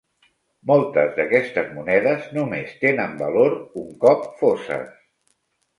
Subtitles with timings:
[0.71, 3.55] Moltes d'aquestes monedes només tenen valor
[3.85, 4.95] un cop foses.